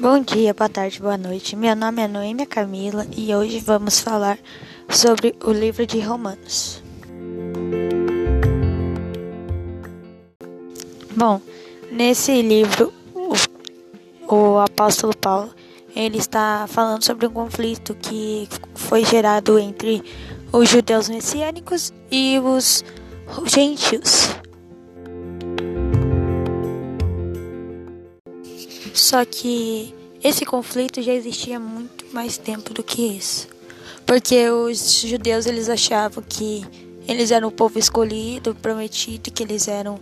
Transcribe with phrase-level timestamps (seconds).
[0.00, 1.56] Bom dia, boa tarde, boa noite.
[1.56, 4.38] Meu nome é Noêmia Camila e hoje vamos falar
[4.88, 6.80] sobre o livro de Romanos.
[11.16, 11.40] Bom,
[11.90, 15.50] nesse livro, o, o apóstolo Paulo
[15.96, 20.00] ele está falando sobre um conflito que foi gerado entre
[20.52, 22.84] os judeus messiânicos e os
[23.46, 24.28] gentios.
[29.08, 33.48] Só que esse conflito já existia muito mais tempo do que isso.
[34.04, 36.62] Porque os judeus eles achavam que
[37.08, 39.98] eles eram o povo escolhido, prometido, que eles eram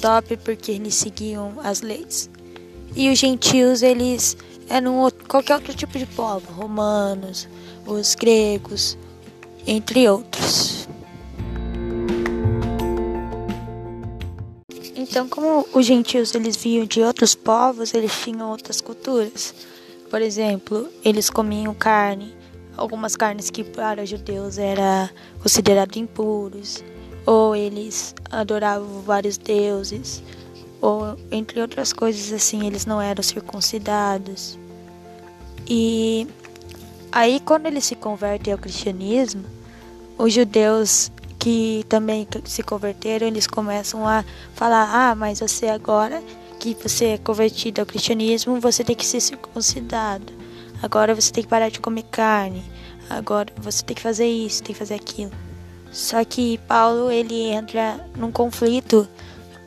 [0.00, 2.30] top porque eles seguiam as leis.
[2.96, 4.34] E os gentios eles
[4.66, 7.46] eram qualquer outro tipo de povo, romanos,
[7.86, 8.96] os gregos,
[9.66, 10.81] entre outros.
[15.12, 19.54] Então, como os gentios eles vinham de outros povos, eles tinham outras culturas.
[20.08, 22.34] Por exemplo, eles comiam carne,
[22.78, 25.10] algumas carnes que para os judeus era
[25.42, 26.82] considerado impuros,
[27.26, 30.22] ou eles adoravam vários deuses,
[30.80, 34.58] ou entre outras coisas assim, eles não eram circuncidados.
[35.68, 36.26] E
[37.12, 39.44] aí quando eles se convertem ao cristianismo,
[40.16, 41.12] os judeus
[41.42, 46.22] que também se converteram, eles começam a falar: ah, mas você agora
[46.60, 50.32] que você é convertido ao cristianismo, você tem que ser circuncidado.
[50.80, 52.62] Agora você tem que parar de comer carne.
[53.10, 55.32] Agora você tem que fazer isso, tem que fazer aquilo.
[55.90, 59.08] Só que Paulo ele entra num conflito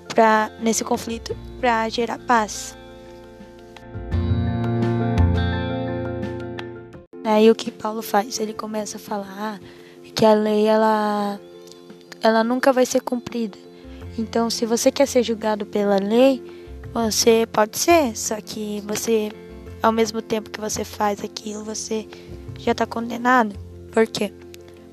[0.08, 2.78] para nesse conflito para gerar paz.
[7.26, 8.40] Aí o que Paulo faz?
[8.40, 9.60] Ele começa a falar
[10.14, 11.38] que a lei ela
[12.26, 13.56] ela nunca vai ser cumprida.
[14.18, 16.42] Então, se você quer ser julgado pela lei,
[16.92, 19.32] você pode ser, só que você,
[19.82, 22.08] ao mesmo tempo que você faz aquilo, você
[22.58, 23.56] já está condenado.
[23.92, 24.34] Por quê?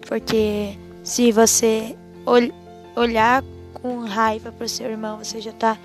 [0.06, 2.52] Porque se você ol
[2.94, 3.42] olhar
[3.72, 5.78] com raiva para o seu irmão, você já está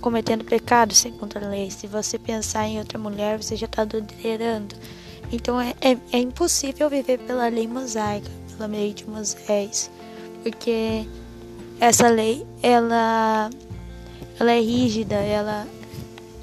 [0.00, 1.70] cometendo pecado sem contra a lei.
[1.70, 4.74] Se você pensar em outra mulher, você já está adulterando.
[5.30, 9.88] Então é, é, é impossível viver pela lei mosaica, pela lei de Moisés
[10.42, 11.06] porque
[11.80, 13.50] essa lei ela
[14.38, 15.66] ela é rígida, ela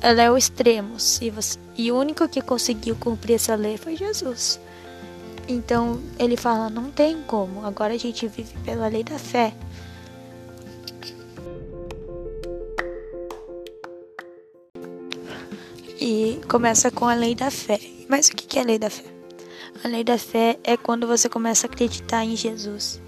[0.02, 1.00] ela é o extremo.
[1.00, 4.59] Se você, e o único que conseguiu cumprir essa lei foi Jesus.
[5.47, 7.66] Então ele fala, não tem como.
[7.66, 9.53] Agora a gente vive pela lei da fé.
[16.00, 17.80] E começa com a lei da fé.
[18.07, 19.06] Mas o que é a lei da fé?
[19.84, 23.02] A lei da fé é quando você começa a acreditar em Jesus.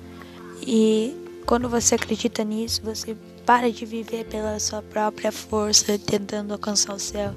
[0.62, 1.16] E
[1.46, 3.16] quando você acredita nisso, você
[3.46, 7.34] para de viver pela sua própria força, tentando alcançar o céu.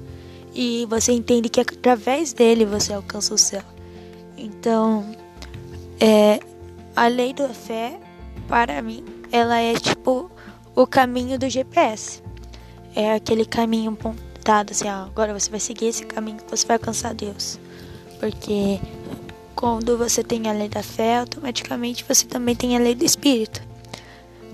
[0.53, 3.63] E você entende que através dele você alcança o céu.
[4.37, 5.15] Então,
[5.99, 6.39] é,
[6.95, 7.99] a lei da fé,
[8.47, 10.29] para mim, ela é tipo
[10.75, 12.21] o caminho do GPS.
[12.95, 16.77] É aquele caminho apontado assim, ó, agora você vai seguir esse caminho que você vai
[16.77, 17.59] alcançar Deus.
[18.19, 18.79] Porque
[19.55, 23.61] quando você tem a lei da fé, automaticamente você também tem a lei do espírito.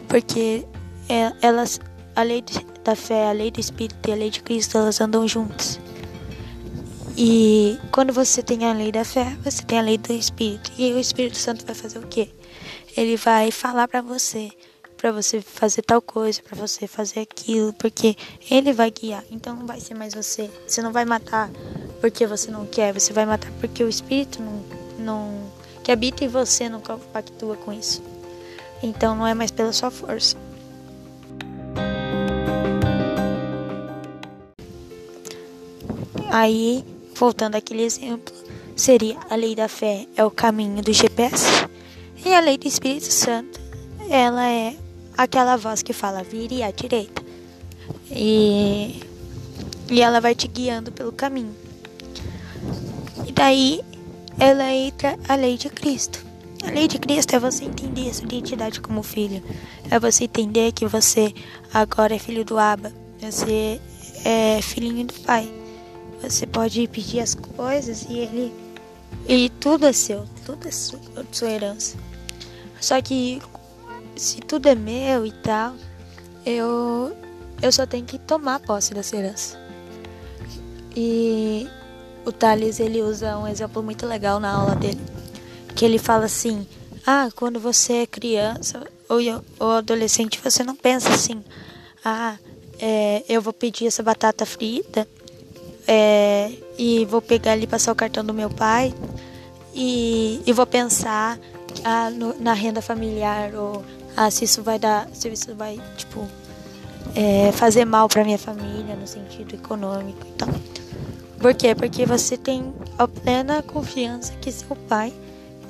[0.08, 0.66] Porque
[1.08, 1.80] é, elas,
[2.16, 2.44] a lei
[2.84, 5.80] da fé, a lei do espírito e a lei de Cristo, elas andam juntas.
[7.18, 10.72] E quando você tem a lei da fé, você tem a lei do espírito.
[10.78, 12.30] E o Espírito Santo vai fazer o quê?
[12.96, 14.50] Ele vai falar para você,
[14.96, 18.16] para você fazer tal coisa, para você fazer aquilo, porque
[18.50, 19.24] ele vai guiar.
[19.30, 20.50] Então não vai ser mais você.
[20.66, 21.50] Você não vai matar
[22.00, 24.64] porque você não quer, você vai matar porque o espírito não
[25.10, 25.52] não
[25.84, 28.02] que habita em você não compactua com isso.
[28.84, 30.38] Então não é mais pela sua força.
[36.32, 38.34] Aí, voltando àquele exemplo,
[38.76, 41.68] seria a lei da fé é o caminho do GPS
[42.24, 43.60] e a lei do Espírito Santo,
[44.10, 44.76] ela é
[45.18, 47.24] aquela voz que fala vire à direita.
[48.12, 49.02] E
[49.90, 51.56] e ela vai te guiando pelo caminho.
[53.28, 53.82] E daí
[54.40, 56.26] ela entra a lei de Cristo.
[56.64, 59.44] A lei de Cristo é você entender sua identidade como filho.
[59.92, 61.34] É você entender que você
[61.74, 62.92] agora é filho do Abba.
[63.22, 63.80] Você
[64.24, 65.52] é filhinho do Pai.
[66.22, 68.54] Você pode pedir as coisas e ele.
[69.28, 70.26] E tudo é seu.
[70.46, 71.00] Tudo é sua,
[71.32, 71.98] sua herança.
[72.80, 73.42] Só que
[74.16, 75.76] se tudo é meu e tal,
[76.46, 77.16] eu,
[77.62, 79.60] eu só tenho que tomar posse dessa herança.
[80.96, 81.68] E
[82.26, 85.02] o Thales ele usa um exemplo muito legal na aula dele,
[85.76, 86.68] que ele fala assim:
[87.06, 89.20] "Ah, quando você é criança ou,
[89.60, 91.44] ou adolescente, você não pensa assim:
[92.04, 92.38] ah,
[92.80, 95.08] é, eu vou pedir essa batata frita
[95.88, 98.94] é, e vou pegar ali passar o cartão do meu pai
[99.74, 101.38] e, e vou pensar
[101.84, 103.84] ah, no, na renda familiar ou
[104.16, 106.28] ah, se isso vai dar, se isso vai tipo
[107.16, 110.50] é, fazer mal para minha família no sentido econômico e tal.
[111.40, 111.74] Por quê?
[111.74, 115.14] Porque você tem a plena confiança que seu pai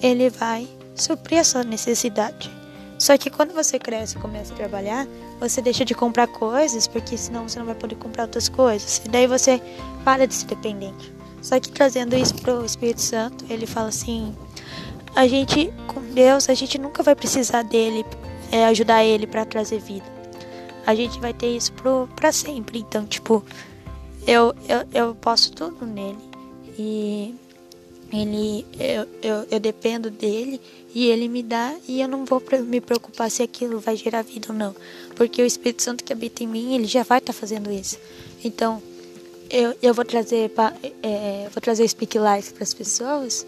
[0.02, 2.52] ele vai suprir a sua necessidade.
[2.98, 5.08] Só que quando você cresce e começa a trabalhar,
[5.40, 9.02] você deixa de comprar coisas, porque senão você não vai poder comprar outras coisas.
[9.06, 9.62] E daí você
[10.04, 11.14] para de ser dependente.
[11.42, 14.36] Só que trazendo isso pro Espírito Santo, ele fala assim:
[15.16, 18.06] a gente, com Deus, a gente nunca vai precisar dele,
[18.52, 20.06] é, ajudar ele para trazer vida.
[20.86, 22.80] A gente vai ter isso pro, pra sempre.
[22.80, 23.44] Então, tipo,
[24.30, 26.18] eu, eu, eu posso tudo nele.
[26.78, 27.34] E
[28.14, 30.62] ele, eu, eu, eu dependo dele
[30.94, 34.48] e ele me dá e eu não vou me preocupar se aquilo vai gerar vida
[34.50, 34.76] ou não,
[35.16, 38.00] porque o Espírito Santo que habita em mim, ele já vai estar tá fazendo isso.
[38.44, 38.82] Então,
[39.50, 40.74] eu, eu vou trazer pra,
[41.04, 43.46] é, vou trazer Speak Life para as pessoas,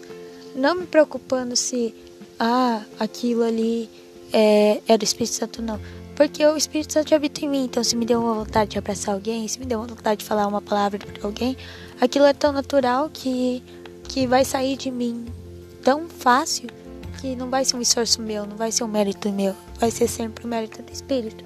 [0.54, 1.94] não me preocupando se
[2.38, 3.88] ah, aquilo ali
[4.32, 5.80] é, é do Espírito Santo não,
[6.16, 9.14] porque o Espírito Santo habita em mim, então se me deu uma vontade de abraçar
[9.14, 11.56] alguém, se me deu uma vontade de falar uma palavra para alguém,
[12.00, 13.62] aquilo é tão natural que
[14.08, 15.24] que vai sair de mim
[15.82, 16.68] tão fácil
[17.20, 20.08] que não vai ser um esforço meu, não vai ser um mérito meu, vai ser
[20.08, 21.44] sempre o um mérito do Espírito.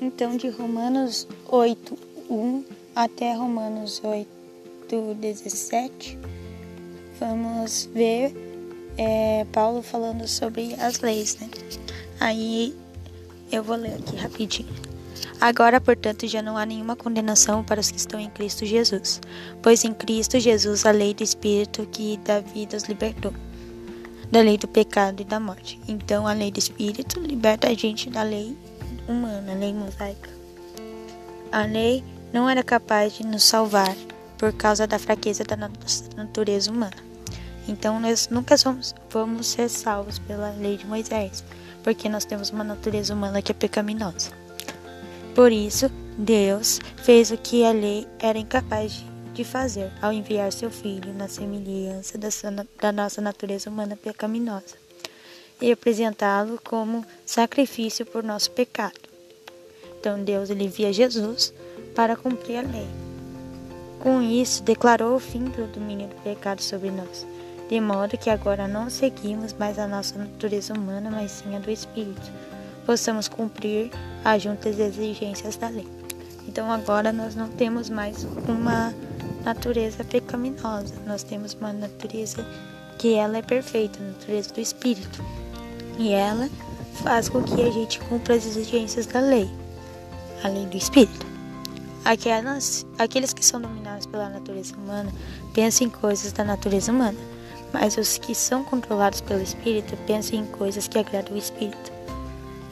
[0.00, 2.64] Então, de Romanos 8, 1
[2.94, 4.28] até Romanos 8,
[5.20, 6.18] 17,
[7.18, 8.49] vamos ver
[9.00, 11.48] é, Paulo falando sobre as leis, né?
[12.20, 12.76] Aí
[13.50, 14.68] eu vou ler aqui rapidinho.
[15.40, 19.18] Agora, portanto, já não há nenhuma condenação para os que estão em Cristo Jesus,
[19.62, 23.32] pois em Cristo Jesus a lei do Espírito que da vida os libertou,
[24.30, 25.80] da lei do pecado e da morte.
[25.88, 28.54] Então, a lei do Espírito liberta a gente da lei
[29.08, 30.28] humana, a lei mosaica.
[31.50, 32.04] A lei
[32.34, 33.96] não era capaz de nos salvar
[34.36, 37.09] por causa da fraqueza da nossa natureza humana.
[37.70, 41.44] Então, nós nunca somos, vamos ser salvos pela lei de Moisés,
[41.84, 44.32] porque nós temos uma natureza humana que é pecaminosa.
[45.36, 45.88] Por isso,
[46.18, 51.28] Deus fez o que a lei era incapaz de fazer ao enviar seu Filho na
[51.28, 54.74] semelhança da nossa natureza humana pecaminosa
[55.60, 58.98] e apresentá-lo como sacrifício por nosso pecado.
[60.00, 61.54] Então Deus ele envia Jesus
[61.94, 62.88] para cumprir a lei.
[64.00, 67.24] Com isso, declarou o fim do domínio do pecado sobre nós,
[67.70, 71.70] de modo que agora não seguimos mais a nossa natureza humana, mas sim a do
[71.70, 72.28] Espírito
[72.84, 73.92] possamos cumprir
[74.24, 75.86] as juntas exigências da lei.
[76.48, 78.92] Então agora nós não temos mais uma
[79.44, 82.44] natureza pecaminosa, nós temos uma natureza
[82.98, 85.24] que ela é perfeita, a natureza do Espírito.
[85.96, 86.50] E ela
[87.04, 89.48] faz com que a gente cumpra as exigências da lei,
[90.42, 91.24] a lei do Espírito.
[92.04, 95.12] Aquelas, aqueles que são dominados pela natureza humana
[95.54, 97.29] pensam em coisas da natureza humana,
[97.72, 101.92] mas os que são controlados pelo Espírito pensam em coisas que agradam o Espírito.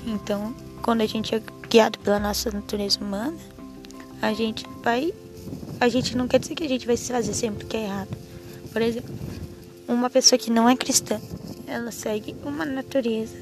[0.06, 3.36] Então, quando a gente é guiado pela nossa natureza humana,
[4.22, 5.12] a gente vai.
[5.80, 7.84] A gente não quer dizer que a gente vai se fazer sempre o que é
[7.84, 8.16] errado.
[8.72, 9.14] Por exemplo,
[9.86, 11.20] uma pessoa que não é cristã,
[11.66, 13.36] ela segue uma natureza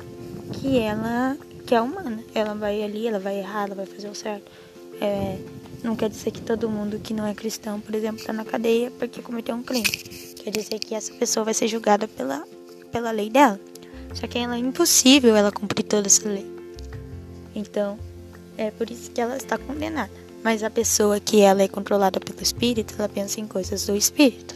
[0.52, 2.22] que ela que é humana.
[2.34, 4.50] Ela vai ali, ela vai errar, ela vai fazer o certo.
[5.00, 5.38] É,
[5.82, 8.90] não quer dizer que todo mundo que não é cristão, por exemplo, está na cadeia
[8.98, 9.86] porque cometeu um crime.
[10.46, 12.46] Quer dizer que essa pessoa vai ser julgada pela,
[12.92, 13.58] pela lei dela.
[14.14, 16.46] Só que ela é impossível ela cumprir toda essa lei.
[17.52, 17.98] Então,
[18.56, 20.12] é por isso que ela está condenada.
[20.44, 24.54] Mas a pessoa que ela é controlada pelo espírito, ela pensa em coisas do espírito.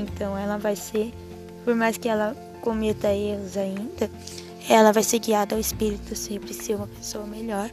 [0.00, 1.14] Então, ela vai ser,
[1.64, 4.10] por mais que ela cometa erros ainda,
[4.68, 7.70] ela vai ser guiada ao espírito sempre ser uma pessoa melhor.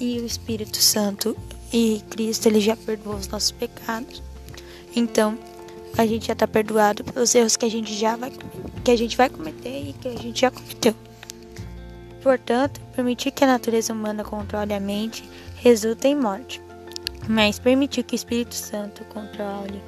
[0.00, 1.36] E o Espírito Santo
[1.72, 4.20] e Cristo, ele já perdoou os nossos pecados.
[4.96, 5.38] Então,
[5.96, 8.32] a gente já está perdoado pelos erros que a gente já vai
[8.84, 10.94] que a gente vai cometer e que a gente já cometeu.
[12.22, 16.60] Portanto, permitir que a natureza humana controle a mente resulta em morte,
[17.28, 19.82] mas permitir que o Espírito Santo controle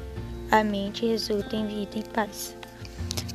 [0.51, 2.55] a mente resulta em vida e paz.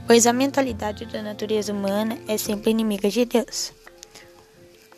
[0.06, 3.74] Pois a mentalidade da natureza humana é sempre inimiga de Deus.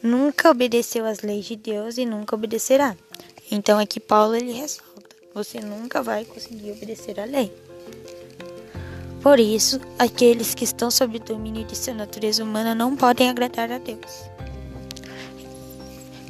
[0.03, 2.95] Nunca obedeceu às leis de Deus e nunca obedecerá.
[3.51, 4.88] Então aqui Paulo ele ressalta:
[5.43, 7.49] você nunca vai conseguir obedecer à lei.
[9.21, 13.71] Por isso, aqueles que estão sob o domínio de sua natureza humana não podem agradar
[13.71, 14.29] a Deus.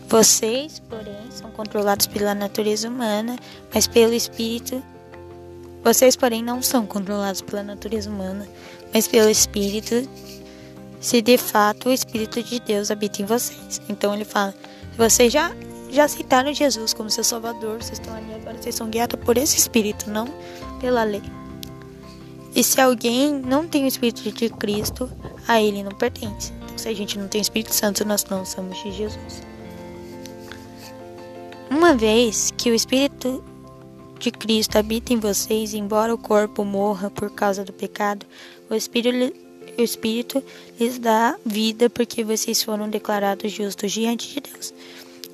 [0.07, 3.35] Vocês, porém, são controlados pela natureza humana,
[3.73, 4.83] mas pelo Espírito.
[5.83, 8.47] Vocês, porém, não são controlados pela natureza humana,
[8.93, 10.07] mas pelo Espírito,
[10.99, 13.81] se de fato o Espírito de Deus habita em vocês.
[13.89, 14.53] Então ele fala:
[14.97, 15.51] vocês já
[15.89, 19.57] já aceitaram Jesus como seu Salvador, vocês estão ali agora, vocês são guiados por esse
[19.57, 20.27] Espírito, não
[20.79, 21.23] pela lei.
[22.55, 25.09] E se alguém não tem o Espírito de Cristo,
[25.47, 26.51] a ele não pertence.
[26.63, 29.43] Então, se a gente não tem o Espírito Santo, nós não somos de Jesus.
[31.69, 33.43] Uma vez que o Espírito
[34.19, 38.25] de Cristo habita em vocês, embora o corpo morra por causa do pecado,
[38.69, 39.33] o Espírito,
[39.77, 40.43] o Espírito
[40.79, 44.73] lhes dá vida porque vocês foram declarados justos diante de Deus.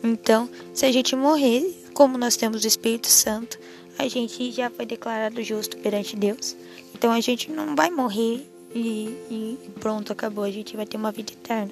[0.04, 3.58] Então, se a gente morrer, como nós temos o Espírito Santo,
[3.98, 6.56] a gente já foi declarado justo perante Deus.
[6.94, 10.44] Então a gente não vai morrer e, e pronto, acabou.
[10.44, 11.72] A gente vai ter uma vida eterna.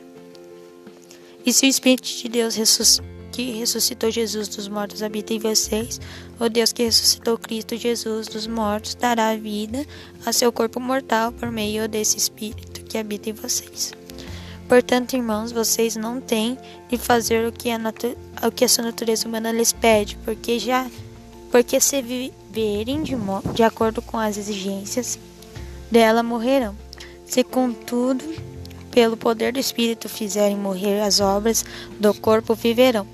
[1.45, 2.55] E se o Espírito de Deus
[3.31, 5.99] que ressuscitou Jesus dos mortos habita em vocês,
[6.39, 9.85] o Deus que ressuscitou Cristo Jesus dos mortos dará vida
[10.25, 13.91] a seu corpo mortal por meio desse Espírito que habita em vocês.
[14.73, 16.57] Portanto, irmãos, vocês não têm
[16.89, 17.77] de fazer o que a,
[18.47, 20.89] o que a sua natureza humana lhes pede, porque já
[21.51, 23.13] porque se viverem de,
[23.53, 25.19] de acordo com as exigências
[25.91, 26.75] dela morrerão.
[27.23, 28.25] Se contudo
[28.89, 31.63] pelo poder do Espírito fizerem morrer as obras
[31.99, 33.05] do corpo, viverão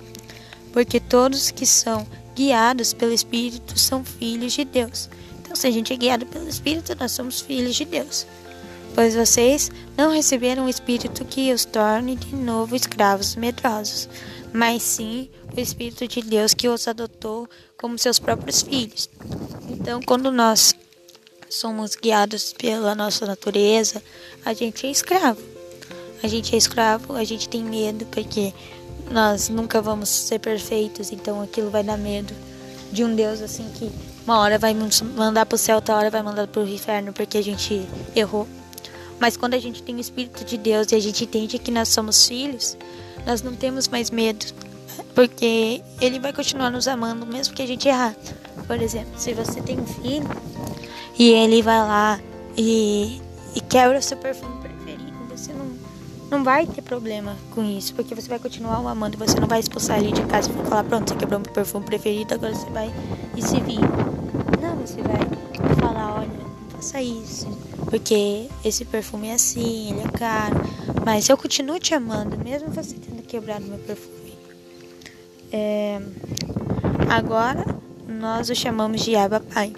[0.71, 5.09] porque todos que são guiados pelo Espírito são filhos de Deus.
[5.41, 8.25] Então, se a gente é guiado pelo Espírito, nós somos filhos de Deus.
[8.93, 14.09] Pois vocês não receberam o Espírito que os torne de novo escravos medrosos,
[14.53, 19.09] mas sim o Espírito de Deus que os adotou como seus próprios filhos.
[19.69, 20.75] Então, quando nós
[21.49, 24.01] somos guiados pela nossa natureza,
[24.45, 25.41] a gente é escravo.
[26.21, 28.53] A gente é escravo, a gente tem medo, porque
[29.09, 32.33] nós nunca vamos ser perfeitos, então aquilo vai dar medo
[32.91, 33.89] de um Deus assim que
[34.25, 34.75] uma hora vai
[35.15, 38.47] mandar para o céu, outra hora vai mandar para o inferno porque a gente errou.
[39.19, 41.89] Mas quando a gente tem o Espírito de Deus e a gente entende que nós
[41.89, 42.77] somos filhos,
[43.25, 44.45] nós não temos mais medo,
[45.13, 48.15] porque Ele vai continuar nos amando mesmo que a gente errar.
[48.65, 50.29] Por exemplo, se você tem um filho
[51.17, 52.19] e ele vai lá
[52.55, 53.19] e,
[53.55, 54.59] e quebra o seu perfume
[56.29, 59.59] não vai ter problema com isso, porque você vai continuar o amando você não vai
[59.59, 62.93] expulsar ele de casa e falar, pronto, você quebrou meu perfume preferido, agora você vai
[63.35, 63.79] e se vir.
[64.61, 65.28] Não, você vai não
[66.89, 67.47] faça isso,
[67.87, 70.55] porque esse perfume é assim, ele é caro,
[71.05, 74.33] mas eu continuo te amando, mesmo você tendo quebrado meu perfume.
[75.51, 76.01] É,
[77.07, 77.63] agora
[78.07, 79.73] nós o chamamos de Abba Pai,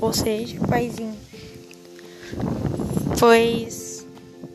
[0.00, 1.16] ou seja, paizinho.
[3.18, 4.06] Pois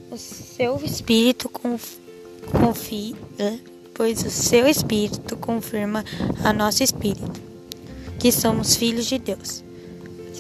[0.10, 3.16] o seu espírito confia,
[3.94, 6.06] pois o seu espírito confirma
[6.42, 7.42] a nosso espírito,
[8.18, 9.62] que somos filhos de Deus.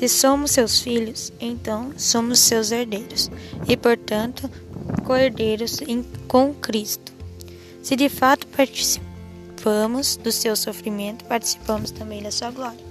[0.01, 3.29] Se somos seus filhos, então somos seus herdeiros
[3.67, 4.49] e, portanto,
[5.05, 5.79] co-herdeiros
[6.27, 7.13] com Cristo.
[7.83, 12.83] Se de fato participamos do seu sofrimento, participamos também da sua glória.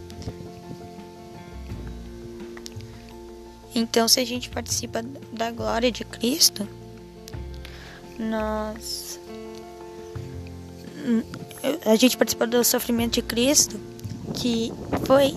[3.75, 5.03] Então, se a gente participa
[5.33, 6.65] da glória de Cristo,
[8.21, 9.19] nós.
[11.85, 13.81] A gente participa do sofrimento de Cristo,
[14.41, 14.73] que
[15.05, 15.35] foi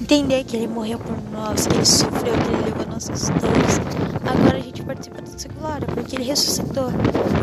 [0.00, 3.80] entender que Ele morreu por nós, que Ele sofreu, que Ele levou nossas dores.
[4.24, 6.90] Agora a gente participa dessa glória, porque Ele ressuscitou.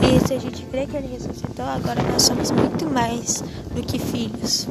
[0.02, 3.44] E se a gente crê que Ele ressuscitou, agora nós somos muito mais
[3.76, 4.66] do que filhos,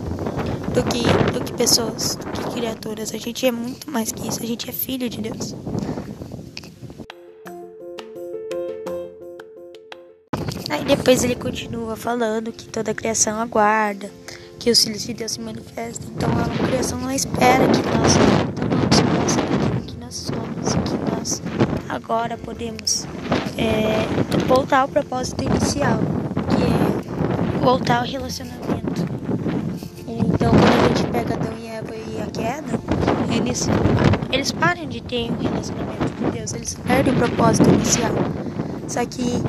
[0.72, 3.12] do que, do que pessoas, do que criaturas.
[3.14, 5.54] A gente é muito mais que isso, a gente é filho de Deus.
[10.70, 14.10] Aí depois ele continua falando que toda a criação aguarda,
[14.62, 16.09] que os filhos de Deus se manifestam.
[16.14, 18.14] Então a criação não espera que nós
[18.54, 21.42] tomamos posse que nós somos que nós
[21.88, 23.04] agora podemos
[23.59, 24.07] é,
[24.47, 25.99] voltar ao propósito inicial,
[26.49, 29.02] que é voltar ao relacionamento.
[30.07, 32.78] Então quando a gente pega Adão e Eva e a queda,
[33.35, 33.66] eles,
[34.31, 38.12] eles param de ter um relacionamento com Deus, eles perdem o propósito inicial.
[38.87, 39.42] Só que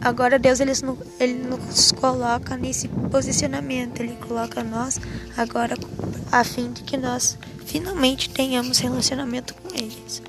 [0.00, 0.70] agora Deus ele,
[1.18, 5.00] ele nos coloca nesse posicionamento, ele coloca nós
[5.36, 5.76] agora
[6.30, 10.22] a fim de que nós finalmente tenhamos relacionamento com eles.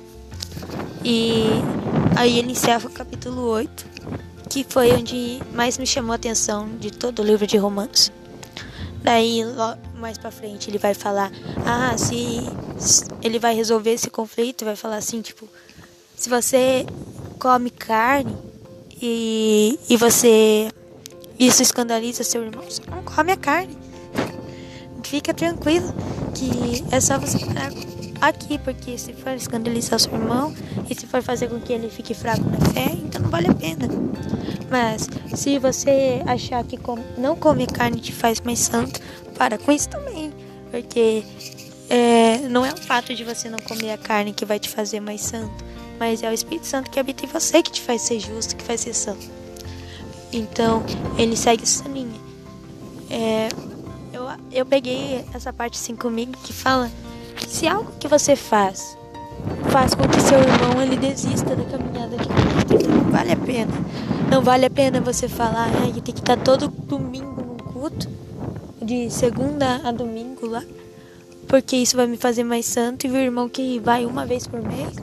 [1.04, 1.44] E
[2.16, 3.86] aí ele encerra o capítulo 8,
[4.48, 8.10] que foi onde mais me chamou a atenção de todo o livro de Romanos.
[9.02, 9.42] Daí,
[9.94, 11.30] mais pra frente, ele vai falar:
[11.64, 12.40] Ah, se
[13.22, 15.48] ele vai resolver esse conflito, vai falar assim: Tipo,
[16.16, 16.84] se você
[17.38, 18.36] come carne
[19.00, 20.70] e, e você.
[21.38, 23.76] Isso escandaliza seu irmão, você não come a carne.
[25.04, 25.94] Fica tranquilo
[26.34, 27.72] que é só você parar
[28.20, 30.52] aqui, porque se for escandalizar seu irmão
[30.90, 33.54] e se for fazer com que ele fique fraco na fé, então não vale a
[33.54, 33.88] pena.
[34.68, 36.78] Mas se você achar que
[37.16, 39.00] não comer carne te faz mais santo,
[39.36, 40.32] para com isso também,
[40.70, 41.22] porque
[41.88, 45.00] é, não é o fato de você não comer a carne que vai te fazer
[45.00, 45.64] mais santo,
[45.98, 48.64] mas é o Espírito Santo que habita em você que te faz ser justo, que
[48.64, 49.37] faz ser santo.
[50.32, 50.82] Então,
[51.16, 52.20] ele segue essa linha.
[53.10, 53.48] É,
[54.12, 56.90] eu, eu peguei essa parte assim comigo que fala
[57.46, 58.98] se algo que você faz
[59.70, 63.72] faz com que seu irmão ele desista da caminhada então não vale a pena.
[64.30, 68.08] Não vale a pena você falar, ah, tem que estar todo domingo no culto,
[68.82, 70.62] de segunda a domingo lá,
[71.46, 73.06] porque isso vai me fazer mais santo.
[73.06, 74.94] E o irmão que vai uma vez por mês,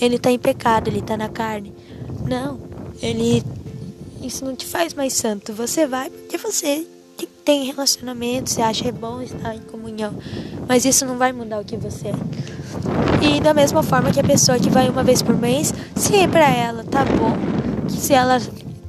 [0.00, 1.72] ele está em pecado, ele está na carne.
[2.28, 2.58] Não,
[3.00, 3.42] ele.
[4.22, 5.52] Isso não te faz mais santo.
[5.52, 6.86] Você vai porque você
[7.46, 10.12] tem relacionamento, você acha é bom estar em comunhão,
[10.68, 12.14] mas isso não vai mudar o que você é.
[13.22, 16.50] E da mesma forma que a pessoa que vai uma vez por mês, se para
[16.50, 17.36] ela tá bom,
[17.86, 18.40] que se ela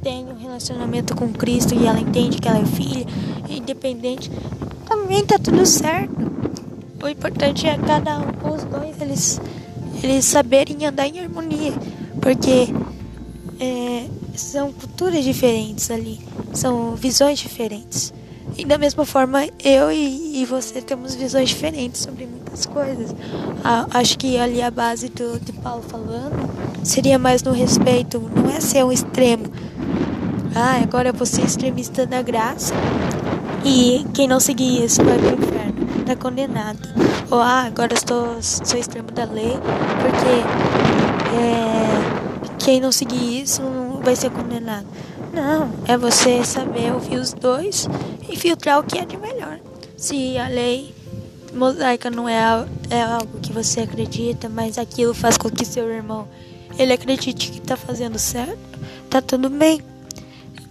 [0.01, 3.05] tem um relacionamento com Cristo e ela entende que ela é filha,
[3.47, 4.31] independente,
[4.87, 6.15] também tá tudo certo.
[7.03, 9.39] O importante é cada um, os dois, eles,
[10.01, 11.73] eles saberem andar em harmonia,
[12.19, 12.73] porque
[13.59, 14.07] é,
[14.41, 16.19] são culturas diferentes ali,
[16.53, 18.13] são visões diferentes.
[18.57, 23.13] E da mesma forma, eu e, e você temos visões diferentes sobre muitas coisas.
[23.91, 26.49] acho que ali a base do, de Paulo falando
[26.83, 29.45] seria mais no respeito, não é ser um extremo.
[30.55, 32.73] Ah, agora vou ser extremista da graça.
[33.63, 36.79] E quem não seguir isso vai pro inferno, tá condenado.
[37.29, 39.53] Ou ah, agora estou, sou extremo da lei,
[40.01, 40.31] porque
[41.35, 42.16] é,
[42.67, 43.61] quem não seguir isso
[44.03, 44.85] vai ser condenado.
[45.33, 47.87] Não, é você saber ouvir os dois
[48.29, 49.57] e filtrar o que é de melhor.
[49.95, 50.93] Se a lei
[51.53, 52.41] mosaica não é,
[52.89, 56.27] é algo que você acredita, mas aquilo faz com que seu irmão
[56.77, 58.59] ele acredite que está fazendo certo,
[59.09, 59.81] tá tudo bem.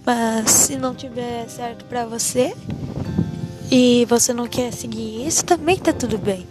[0.05, 2.55] Mas se não tiver certo para você
[3.71, 6.45] e você não quer seguir isso, também tá tudo bem.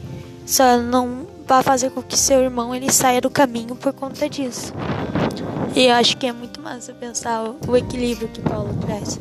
[0.45, 4.73] Só não vá fazer com que seu irmão ele saia do caminho por conta disso.
[5.75, 9.19] E eu acho que é muito massa pensar o, o equilíbrio que Paulo traz.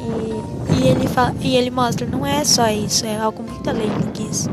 [0.00, 3.88] E, e, ele fala, e ele mostra, não é só isso, é algo muito além
[3.88, 4.48] do que isso.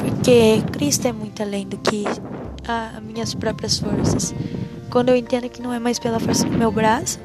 [0.00, 2.04] Porque Cristo é muito além do que
[2.66, 4.34] as minhas próprias forças.
[4.90, 7.18] Quando eu entendo que não é mais pela força do meu braço,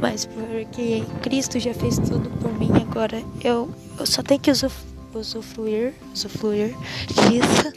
[0.00, 5.94] mas porque Cristo já fez tudo por mim, agora eu, eu só tenho que usufruir,
[6.14, 6.74] usufruir
[7.08, 7.72] disso.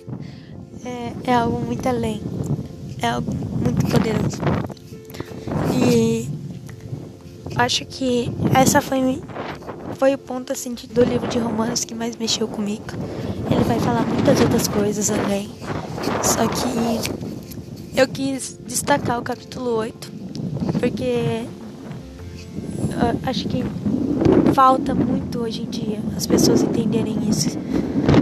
[0.89, 2.21] É, é algo muito além.
[3.02, 4.41] É algo muito poderoso.
[5.82, 6.28] E
[7.56, 9.21] acho que essa foi,
[9.97, 12.86] foi o ponto assim do livro de romanos que mais mexeu comigo.
[13.52, 15.49] Ele vai falar muitas outras coisas além.
[16.23, 20.12] Só que eu quis destacar o capítulo 8,
[20.80, 21.45] porque
[23.25, 23.63] acho que
[24.54, 27.58] falta muito hoje em dia as pessoas entenderem isso.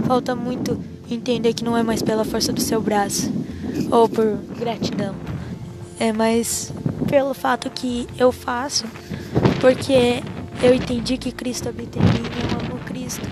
[0.06, 0.78] Falta muito
[1.10, 3.32] entender que não é mais pela força do seu braço
[3.90, 5.14] ou por gratidão.
[5.98, 6.72] É mais
[7.08, 8.84] pelo fato que eu faço,
[9.60, 10.22] porque
[10.62, 13.26] eu entendi que Cristo habita em mim, eu amo Cristo.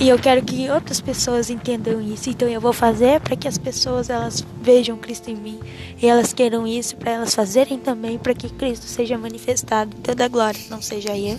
[0.00, 2.28] E eu quero que outras pessoas entendam isso.
[2.28, 5.60] Então eu vou fazer para que as pessoas elas vejam Cristo em mim
[6.00, 9.96] e elas queiram isso para elas fazerem também para que Cristo seja manifestado.
[10.02, 11.38] Toda a glória não seja eu,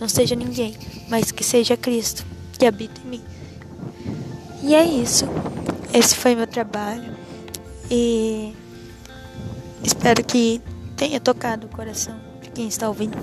[0.00, 0.74] não seja ninguém,
[1.08, 2.24] mas que seja Cristo
[2.56, 3.20] que habita em mim.
[4.66, 5.26] E é isso.
[5.92, 7.14] Esse foi meu trabalho.
[7.90, 8.54] E
[9.82, 10.58] espero que
[10.96, 13.18] tenha tocado o coração de quem está ouvindo.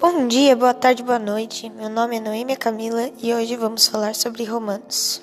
[0.00, 1.68] Bom dia, boa tarde, boa noite.
[1.68, 5.20] Meu nome é Noêmia Camila e hoje vamos falar sobre Romanos.